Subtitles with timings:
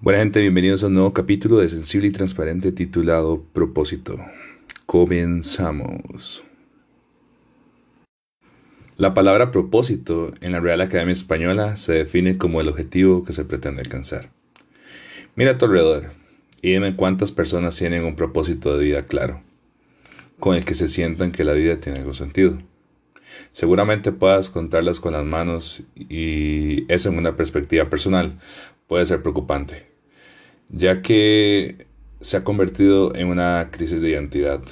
[0.00, 4.18] Buena gente, bienvenidos a un nuevo capítulo de Sensible y Transparente titulado Propósito.
[4.86, 6.42] Comenzamos.
[8.96, 13.44] La palabra propósito en la Real Academia Española se define como el objetivo que se
[13.44, 14.30] pretende alcanzar.
[15.36, 16.12] Mira a tu alrededor
[16.62, 19.42] y dime cuántas personas tienen un propósito de vida claro,
[20.42, 22.58] con el que se sientan que la vida tiene algún sentido.
[23.52, 28.40] Seguramente puedas contarlas con las manos y eso en una perspectiva personal
[28.88, 29.92] puede ser preocupante
[30.72, 31.86] ya que
[32.20, 34.62] se ha convertido en una crisis de identidad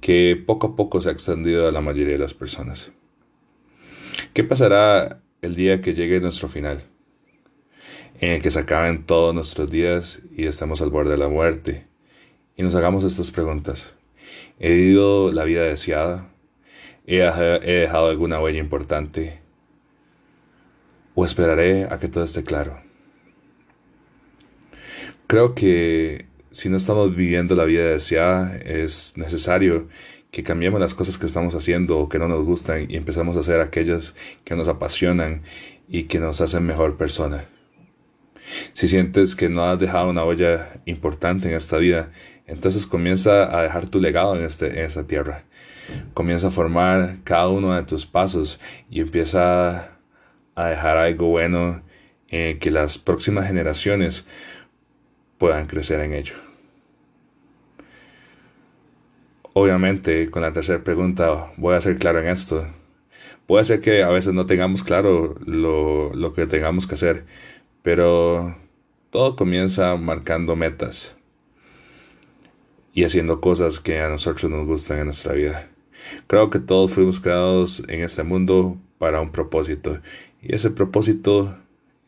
[0.00, 2.92] que poco a poco se ha extendido a la mayoría de las personas.
[4.34, 6.82] ¿Qué pasará el día que llegue nuestro final?
[8.20, 11.86] En el que se acaben todos nuestros días y estemos al borde de la muerte
[12.56, 13.95] y nos hagamos estas preguntas.
[14.58, 16.28] ¿He vivido la vida deseada?
[17.06, 19.40] ¿He dejado alguna huella importante?
[21.14, 22.80] ¿O esperaré a que todo esté claro?
[25.26, 29.88] Creo que si no estamos viviendo la vida deseada, es necesario
[30.30, 33.40] que cambiemos las cosas que estamos haciendo o que no nos gustan y empezamos a
[33.40, 35.42] hacer aquellas que nos apasionan
[35.88, 37.44] y que nos hacen mejor persona.
[38.72, 42.10] Si sientes que no has dejado una huella importante en esta vida,
[42.46, 45.42] entonces comienza a dejar tu legado en, este, en esta tierra.
[46.14, 49.92] Comienza a formar cada uno de tus pasos y empieza
[50.54, 51.82] a dejar algo bueno
[52.28, 54.26] en que las próximas generaciones
[55.38, 56.34] puedan crecer en ello.
[59.52, 62.66] Obviamente, con la tercera pregunta voy a ser claro en esto.
[63.46, 67.24] Puede ser que a veces no tengamos claro lo, lo que tengamos que hacer,
[67.82, 68.56] pero
[69.10, 71.16] todo comienza marcando metas
[72.96, 75.68] y haciendo cosas que a nosotros nos gustan en nuestra vida.
[76.26, 80.00] Creo que todos fuimos creados en este mundo para un propósito
[80.40, 81.58] y ese propósito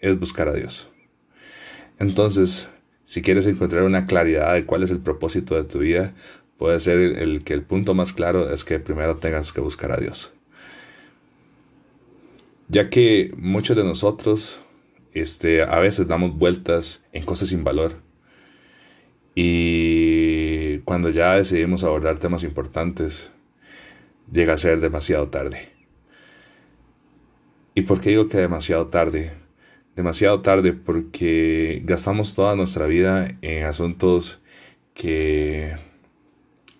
[0.00, 0.88] es buscar a Dios.
[1.98, 2.70] Entonces,
[3.04, 6.14] si quieres encontrar una claridad de cuál es el propósito de tu vida,
[6.56, 9.98] puede ser el, que el punto más claro es que primero tengas que buscar a
[9.98, 10.32] Dios.
[12.68, 14.58] Ya que muchos de nosotros
[15.12, 17.96] este, a veces damos vueltas en cosas sin valor.
[19.34, 20.17] Y
[20.88, 23.30] cuando ya decidimos abordar temas importantes,
[24.32, 25.68] llega a ser demasiado tarde.
[27.74, 29.32] ¿Y por qué digo que demasiado tarde?
[29.94, 34.40] demasiado tarde porque gastamos toda nuestra vida en asuntos
[34.94, 35.76] que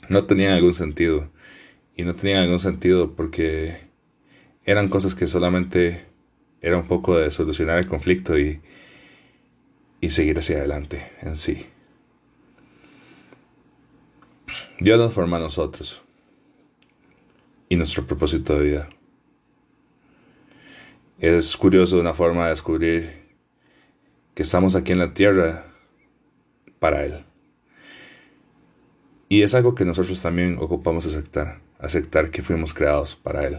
[0.09, 1.29] no tenían algún sentido.
[1.95, 3.77] Y no tenían algún sentido porque
[4.65, 6.07] eran cosas que solamente
[6.63, 8.63] era un poco de solucionar el conflicto y,
[10.01, 11.67] y seguir hacia adelante en sí.
[14.81, 16.01] Dios nos forma a nosotros
[17.69, 18.89] y nuestro propósito de vida.
[21.19, 23.29] Es curioso una forma de descubrir
[24.37, 25.67] que estamos aquí en la tierra
[26.79, 27.25] para Él.
[29.29, 33.59] Y es algo que nosotros también ocupamos aceptar, aceptar que fuimos creados para Él.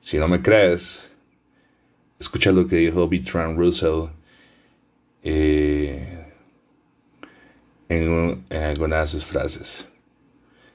[0.00, 1.10] Si no me crees,
[2.20, 4.10] escucha lo que dijo Bertrand Russell
[5.24, 6.24] eh,
[7.88, 9.88] en, en algunas de sus frases.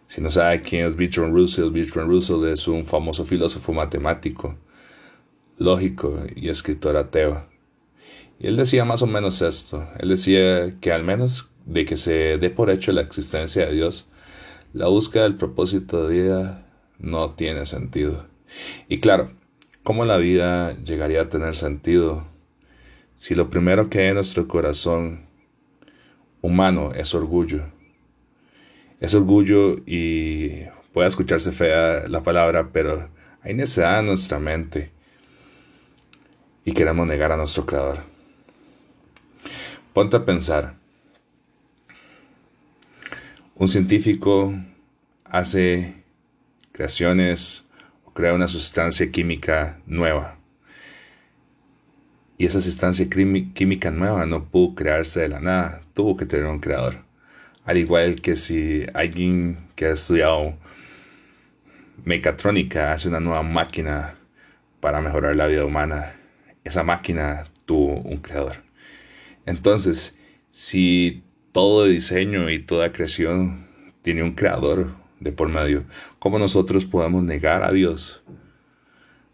[0.09, 4.57] Si no sabe quién es Bertrand Russell, Bertrand Russell es un famoso filósofo matemático
[5.59, 7.45] lógico y escritor ateo.
[8.39, 9.87] Y él decía más o menos esto.
[9.99, 14.07] Él decía que al menos de que se dé por hecho la existencia de Dios,
[14.73, 16.65] la búsqueda del propósito de vida
[16.97, 18.25] no tiene sentido.
[18.87, 19.29] Y claro,
[19.83, 22.25] ¿cómo la vida llegaría a tener sentido
[23.15, 25.27] si lo primero que hay en nuestro corazón
[26.41, 27.77] humano es orgullo?
[28.99, 33.09] Es orgullo y puede escucharse fea la palabra, pero
[33.41, 34.91] hay necedad en nuestra mente
[36.65, 38.03] y queremos negar a nuestro Creador.
[39.93, 40.75] Ponte a pensar.
[43.55, 44.53] Un científico
[45.25, 45.95] hace
[46.71, 47.67] creaciones
[48.05, 50.37] o crea una sustancia química nueva.
[52.37, 56.59] Y esa sustancia química nueva no pudo crearse de la nada, tuvo que tener un
[56.59, 57.08] creador.
[57.65, 60.55] Al igual que si alguien que ha estudiado
[62.05, 64.15] mecatrónica hace una nueva máquina
[64.79, 66.15] para mejorar la vida humana,
[66.63, 68.57] esa máquina tuvo un creador.
[69.45, 70.17] Entonces,
[70.51, 73.67] si todo diseño y toda creación
[74.01, 75.83] tiene un creador de por medio,
[76.19, 78.23] ¿cómo nosotros podemos negar a Dios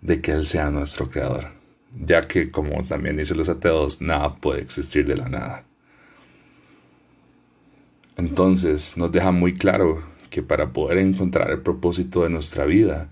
[0.01, 1.51] de que Él sea nuestro creador?
[1.97, 5.63] Ya que, como también dicen los ateos, nada puede existir de la nada.
[8.17, 13.09] Entonces nos deja muy claro que para poder encontrar el propósito de nuestra vida,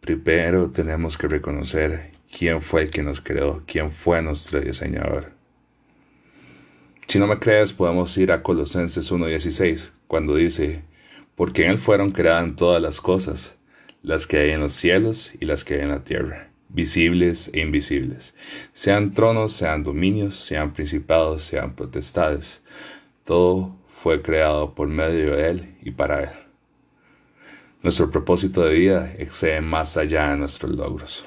[0.00, 5.32] primero tenemos que reconocer quién fue el que nos creó, quién fue nuestro diseñador.
[7.08, 10.82] Si no me crees, podemos ir a Colosenses 1.16, cuando dice,
[11.36, 13.56] porque en Él fueron creadas todas las cosas,
[14.02, 17.60] las que hay en los cielos y las que hay en la tierra, visibles e
[17.60, 18.34] invisibles,
[18.72, 22.62] sean tronos, sean dominios, sean principados, sean potestades.
[23.24, 26.30] Todo fue creado por medio de Él y para Él.
[27.82, 31.26] Nuestro propósito de vida excede más allá de nuestros logros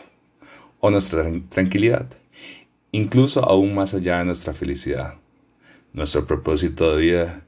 [0.79, 2.07] o nuestra tranquilidad,
[2.91, 5.15] incluso aún más allá de nuestra felicidad.
[5.93, 7.41] Nuestro propósito de vida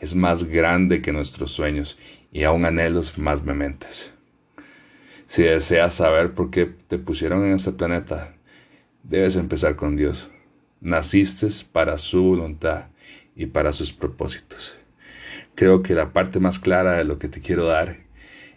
[0.00, 1.98] es más grande que nuestros sueños
[2.32, 4.14] y aún anhelos más mementes.
[5.26, 8.34] Si deseas saber por qué te pusieron en este planeta,
[9.02, 10.30] debes empezar con Dios.
[10.80, 12.86] Naciste para su voluntad
[13.36, 14.76] y para sus propósitos.
[15.54, 17.98] Creo que la parte más clara de lo que te quiero dar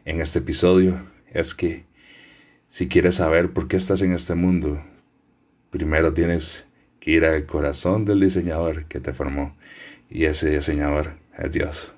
[0.05, 1.85] en este episodio es que
[2.69, 4.81] si quieres saber por qué estás en este mundo,
[5.69, 6.65] primero tienes
[6.99, 9.55] que ir al corazón del diseñador que te formó
[10.09, 11.91] y ese diseñador es Dios.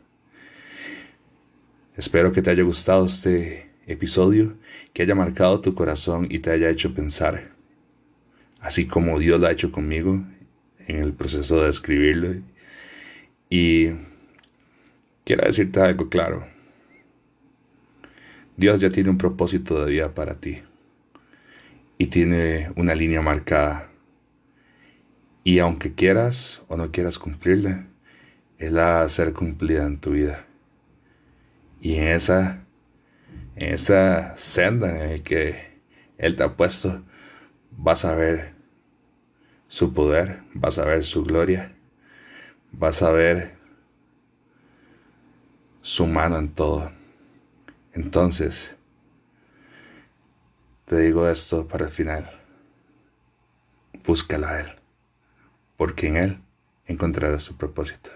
[1.96, 4.54] Espero que te haya gustado este episodio,
[4.94, 7.50] que haya marcado tu corazón y te haya hecho pensar,
[8.62, 10.24] así como Dios lo ha hecho conmigo
[10.88, 12.42] en el proceso de escribirlo.
[13.50, 13.90] Y
[15.26, 16.46] quiero decirte algo claro.
[18.56, 20.62] Dios ya tiene un propósito de vida para ti
[21.98, 23.90] y tiene una línea marcada.
[25.44, 27.88] Y aunque quieras o no quieras cumplirla,
[28.58, 30.46] Él la va a ser cumplida en tu vida.
[31.82, 32.66] Y en esa,
[33.56, 35.80] en esa senda en la que
[36.18, 37.02] Él te ha puesto,
[37.72, 38.54] vas a ver
[39.68, 41.76] su poder, vas a ver su gloria,
[42.72, 43.58] vas a ver
[45.82, 46.92] su mano en todo.
[47.94, 48.76] Entonces,
[50.86, 52.30] te digo esto para el final.
[54.06, 54.76] Búscala a Él,
[55.78, 56.42] porque en Él
[56.86, 58.10] encontrarás tu propósito.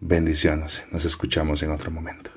[0.00, 2.30] Bendiciones, nos escuchamos en otro momento.